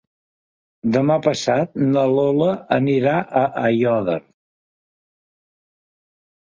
[0.95, 2.49] Demà passat na Lola
[2.95, 4.19] irà a Aiòder.